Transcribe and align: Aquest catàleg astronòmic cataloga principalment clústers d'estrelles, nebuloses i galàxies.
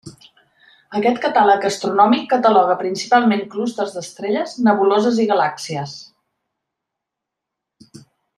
Aquest 0.99 1.19
catàleg 1.25 1.67
astronòmic 1.69 2.23
cataloga 2.31 2.77
principalment 2.79 3.43
clústers 3.51 3.93
d'estrelles, 3.99 4.57
nebuloses 4.69 5.21
i 5.25 5.29
galàxies. 5.35 5.95